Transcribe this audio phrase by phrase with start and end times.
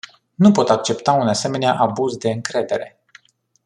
[0.35, 2.99] Nu pot accepta un asemenea abuz de încredere.